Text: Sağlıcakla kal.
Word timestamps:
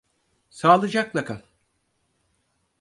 Sağlıcakla 0.49 1.25
kal. 1.25 1.39